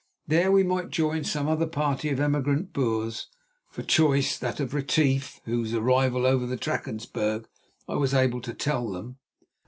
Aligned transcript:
There 0.25 0.51
we 0.51 0.63
might 0.63 0.89
join 0.89 1.23
some 1.25 1.47
other 1.47 1.67
party 1.67 2.09
of 2.09 2.17
the 2.17 2.23
emigrant 2.23 2.73
Boers—for 2.73 3.83
choice, 3.83 4.35
that 4.35 4.59
of 4.59 4.73
Retief, 4.73 5.35
of 5.37 5.43
whose 5.45 5.75
arrival 5.75 6.25
over 6.25 6.47
the 6.47 6.57
Drakensberg 6.57 7.45
I 7.87 7.95
was 7.97 8.11
able 8.15 8.41
to 8.41 8.53
tell 8.55 8.89
them. 8.89 9.17